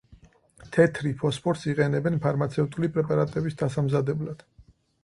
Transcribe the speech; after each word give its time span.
თეთრი 0.77 1.11
ფოსფორს 1.19 1.67
იყენებენ 1.73 2.17
ფარმაცევტული 2.25 2.91
პრეპარატების 2.97 3.63
დასამზადებლად. 3.63 4.45